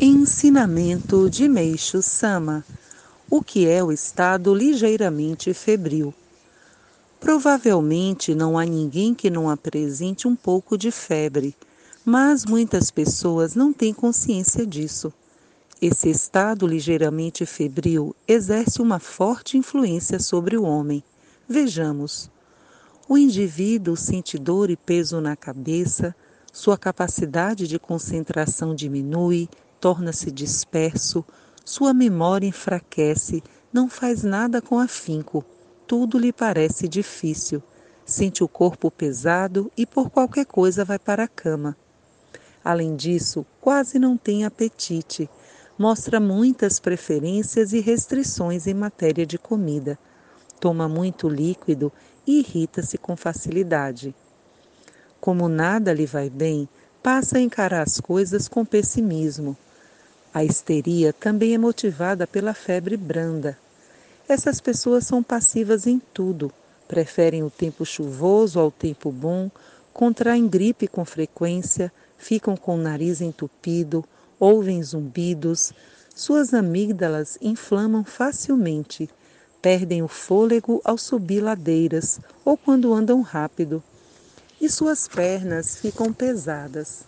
Ensinamento 0.00 1.28
de 1.28 1.48
Meixo 1.48 2.00
Sama: 2.02 2.64
O 3.28 3.42
que 3.42 3.66
é 3.66 3.82
o 3.82 3.90
estado 3.90 4.54
ligeiramente 4.54 5.52
febril? 5.52 6.14
Provavelmente 7.18 8.32
não 8.32 8.56
há 8.56 8.64
ninguém 8.64 9.12
que 9.12 9.28
não 9.28 9.50
apresente 9.50 10.28
um 10.28 10.36
pouco 10.36 10.78
de 10.78 10.92
febre, 10.92 11.52
mas 12.04 12.44
muitas 12.44 12.92
pessoas 12.92 13.56
não 13.56 13.72
têm 13.72 13.92
consciência 13.92 14.64
disso. 14.64 15.12
Esse 15.82 16.08
estado 16.08 16.64
ligeiramente 16.64 17.44
febril 17.44 18.14
exerce 18.28 18.80
uma 18.80 19.00
forte 19.00 19.58
influência 19.58 20.20
sobre 20.20 20.56
o 20.56 20.62
homem. 20.62 21.02
Vejamos. 21.48 22.30
O 23.08 23.18
indivíduo 23.18 23.96
sente 23.96 24.38
dor 24.38 24.70
e 24.70 24.76
peso 24.76 25.20
na 25.20 25.34
cabeça, 25.34 26.14
sua 26.52 26.78
capacidade 26.78 27.66
de 27.66 27.80
concentração 27.80 28.76
diminui, 28.76 29.48
torna-se 29.80 30.30
disperso, 30.30 31.24
sua 31.64 31.92
memória 31.92 32.46
enfraquece, 32.46 33.42
não 33.72 33.88
faz 33.88 34.22
nada 34.22 34.60
com 34.60 34.78
afinco, 34.78 35.44
tudo 35.86 36.18
lhe 36.18 36.32
parece 36.32 36.88
difícil, 36.88 37.62
sente 38.04 38.42
o 38.42 38.48
corpo 38.48 38.90
pesado 38.90 39.70
e 39.76 39.86
por 39.86 40.10
qualquer 40.10 40.46
coisa 40.46 40.84
vai 40.84 40.98
para 40.98 41.24
a 41.24 41.28
cama. 41.28 41.76
Além 42.64 42.96
disso, 42.96 43.46
quase 43.60 43.98
não 43.98 44.16
tem 44.16 44.44
apetite, 44.44 45.30
mostra 45.78 46.18
muitas 46.18 46.80
preferências 46.80 47.72
e 47.72 47.80
restrições 47.80 48.66
em 48.66 48.74
matéria 48.74 49.24
de 49.24 49.38
comida, 49.38 49.98
toma 50.58 50.88
muito 50.88 51.28
líquido 51.28 51.92
e 52.26 52.40
irrita-se 52.40 52.98
com 52.98 53.16
facilidade. 53.16 54.14
Como 55.20 55.48
nada 55.48 55.92
lhe 55.92 56.06
vai 56.06 56.28
bem, 56.28 56.68
passa 57.02 57.38
a 57.38 57.40
encarar 57.40 57.82
as 57.82 58.00
coisas 58.00 58.48
com 58.48 58.64
pessimismo 58.64 59.56
a 60.38 60.44
histeria 60.44 61.12
também 61.12 61.52
é 61.52 61.58
motivada 61.58 62.24
pela 62.24 62.54
febre 62.54 62.96
branda. 62.96 63.58
Essas 64.28 64.60
pessoas 64.60 65.04
são 65.04 65.20
passivas 65.20 65.84
em 65.84 66.00
tudo, 66.14 66.52
preferem 66.86 67.42
o 67.42 67.50
tempo 67.50 67.84
chuvoso 67.84 68.60
ao 68.60 68.70
tempo 68.70 69.10
bom, 69.10 69.50
contraem 69.92 70.46
gripe 70.46 70.86
com 70.86 71.04
frequência, 71.04 71.92
ficam 72.16 72.56
com 72.56 72.76
o 72.76 72.80
nariz 72.80 73.20
entupido, 73.20 74.04
ouvem 74.38 74.80
zumbidos, 74.80 75.72
suas 76.14 76.54
amígdalas 76.54 77.36
inflamam 77.42 78.04
facilmente, 78.04 79.10
perdem 79.60 80.02
o 80.04 80.08
fôlego 80.08 80.80
ao 80.84 80.96
subir 80.96 81.40
ladeiras 81.40 82.20
ou 82.44 82.56
quando 82.56 82.94
andam 82.94 83.22
rápido, 83.22 83.82
e 84.60 84.70
suas 84.70 85.08
pernas 85.08 85.74
ficam 85.74 86.12
pesadas. 86.12 87.07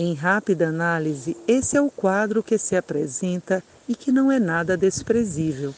Em 0.00 0.14
rápida 0.14 0.68
análise, 0.68 1.36
esse 1.48 1.76
é 1.76 1.80
o 1.80 1.90
quadro 1.90 2.40
que 2.40 2.56
se 2.56 2.76
apresenta 2.76 3.60
e 3.88 3.96
que 3.96 4.12
não 4.12 4.30
é 4.30 4.38
nada 4.38 4.76
desprezível. 4.76 5.74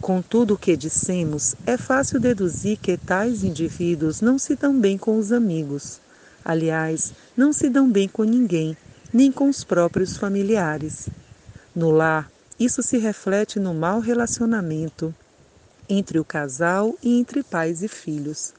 Com 0.00 0.22
tudo 0.22 0.54
o 0.54 0.56
que 0.56 0.76
dissemos, 0.76 1.56
é 1.66 1.76
fácil 1.76 2.20
deduzir 2.20 2.78
que 2.78 2.96
tais 2.96 3.42
indivíduos 3.42 4.20
não 4.20 4.38
se 4.38 4.54
dão 4.54 4.78
bem 4.78 4.96
com 4.96 5.18
os 5.18 5.32
amigos. 5.32 6.00
Aliás, 6.44 7.12
não 7.36 7.52
se 7.52 7.68
dão 7.68 7.90
bem 7.90 8.06
com 8.06 8.22
ninguém, 8.22 8.76
nem 9.12 9.32
com 9.32 9.48
os 9.48 9.64
próprios 9.64 10.16
familiares. 10.16 11.08
No 11.74 11.90
lar, 11.90 12.30
isso 12.60 12.80
se 12.80 12.96
reflete 12.96 13.58
no 13.58 13.74
mau 13.74 13.98
relacionamento 13.98 15.12
entre 15.88 16.20
o 16.20 16.24
casal 16.24 16.94
e 17.02 17.18
entre 17.18 17.42
pais 17.42 17.82
e 17.82 17.88
filhos. 17.88 18.54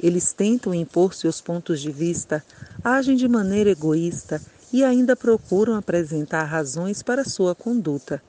Eles 0.00 0.32
tentam 0.32 0.74
impor 0.74 1.12
seus 1.12 1.40
pontos 1.40 1.80
de 1.80 1.90
vista, 1.90 2.44
agem 2.84 3.16
de 3.16 3.26
maneira 3.26 3.70
egoísta 3.70 4.40
e 4.72 4.84
ainda 4.84 5.16
procuram 5.16 5.74
apresentar 5.74 6.44
razões 6.44 7.02
para 7.02 7.24
sua 7.24 7.54
conduta. 7.54 8.22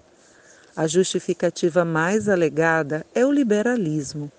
A 0.76 0.88
justificativa 0.88 1.84
mais 1.84 2.30
alegada 2.30 3.06
é 3.14 3.26
o 3.26 3.32
liberalismo. 3.32 4.32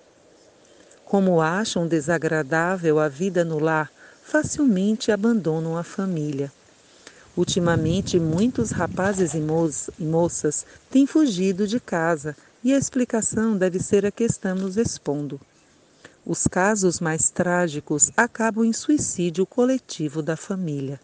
Como 1.05 1.39
acham 1.41 1.87
desagradável 1.87 2.99
a 2.99 3.07
vida 3.07 3.45
no 3.45 3.59
lar, 3.59 3.91
facilmente 4.23 5.11
abandonam 5.11 5.77
a 5.77 5.83
família. 5.83 6.51
Ultimamente, 7.35 8.19
muitos 8.19 8.71
rapazes 8.71 9.33
e 9.33 10.03
moças 10.03 10.65
têm 10.89 11.05
fugido 11.05 11.65
de 11.65 11.79
casa 11.79 12.35
e 12.63 12.73
a 12.73 12.77
explicação 12.77 13.55
deve 13.57 13.79
ser 13.79 14.05
a 14.05 14.11
que 14.11 14.23
estamos 14.23 14.77
expondo. 14.77 15.39
Os 16.25 16.45
casos 16.45 16.99
mais 16.99 17.31
trágicos 17.31 18.11
acabam 18.15 18.63
em 18.63 18.71
suicídio 18.71 19.43
coletivo 19.43 20.21
da 20.21 20.37
família. 20.37 20.99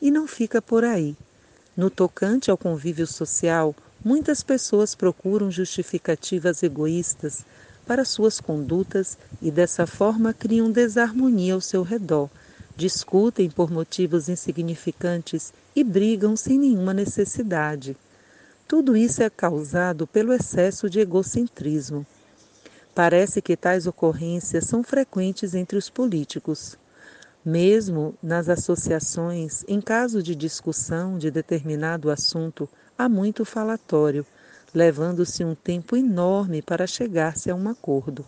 E 0.00 0.12
não 0.12 0.28
fica 0.28 0.62
por 0.62 0.84
aí. 0.84 1.16
No 1.76 1.90
tocante 1.90 2.48
ao 2.48 2.56
convívio 2.56 3.04
social, 3.06 3.74
muitas 4.04 4.40
pessoas 4.40 4.94
procuram 4.94 5.50
justificativas 5.50 6.62
egoístas 6.62 7.44
para 7.84 8.04
suas 8.04 8.40
condutas 8.40 9.18
e 9.40 9.50
dessa 9.50 9.88
forma 9.88 10.32
criam 10.32 10.70
desarmonia 10.70 11.54
ao 11.54 11.60
seu 11.60 11.82
redor, 11.82 12.30
discutem 12.76 13.50
por 13.50 13.72
motivos 13.72 14.28
insignificantes 14.28 15.52
e 15.74 15.82
brigam 15.82 16.36
sem 16.36 16.60
nenhuma 16.60 16.94
necessidade. 16.94 17.96
Tudo 18.68 18.96
isso 18.96 19.20
é 19.20 19.28
causado 19.28 20.06
pelo 20.06 20.32
excesso 20.32 20.88
de 20.88 21.00
egocentrismo. 21.00 22.06
Parece 22.94 23.40
que 23.40 23.56
tais 23.56 23.86
ocorrências 23.86 24.64
são 24.64 24.82
frequentes 24.82 25.54
entre 25.54 25.78
os 25.78 25.88
políticos. 25.88 26.76
Mesmo 27.44 28.14
nas 28.22 28.48
associações, 28.50 29.64
em 29.66 29.80
caso 29.80 30.22
de 30.22 30.34
discussão 30.34 31.16
de 31.16 31.30
determinado 31.30 32.10
assunto, 32.10 32.68
há 32.96 33.08
muito 33.08 33.44
falatório, 33.44 34.26
levando-se 34.74 35.42
um 35.42 35.54
tempo 35.54 35.96
enorme 35.96 36.60
para 36.60 36.86
chegar-se 36.86 37.50
a 37.50 37.54
um 37.54 37.68
acordo. 37.68 38.24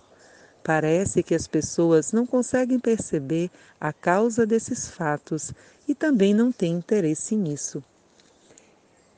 Parece 0.63 1.23
que 1.23 1.35
as 1.35 1.47
pessoas 1.47 2.11
não 2.11 2.27
conseguem 2.27 2.81
perceber 2.81 3.51
a 3.79 3.93
causa 3.93 4.47
desses 4.47 4.89
fatos 4.89 5.53
e 5.87 5.95
também 5.95 6.33
não 6.33 6.51
têm 6.51 6.73
interesse 6.73 7.37
nisso. 7.37 7.85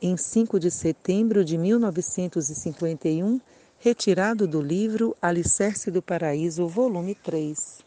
Em 0.03 0.17
5 0.17 0.59
de 0.59 0.73
setembro 0.73 1.45
de 1.45 1.57
1951, 1.57 3.41
retirado 3.79 4.47
do 4.47 4.61
livro 4.61 5.17
Alicerce 5.21 5.91
do 5.91 6.03
Paraíso, 6.03 6.67
volume 6.67 7.15
3. 7.15 7.86